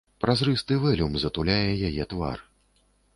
Празрысты 0.23 0.77
вэлюм 0.85 1.19
затуляе 1.25 1.73
яе 1.91 2.09
твар. 2.15 2.43